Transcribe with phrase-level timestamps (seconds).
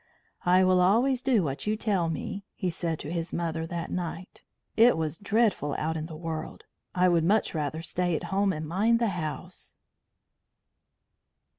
[0.47, 4.41] "I will always do what you tell me," he said to his mother that night.
[4.75, 6.63] "It was dreadful out in the world.
[6.95, 9.75] I would much rather stay at home and mind the house."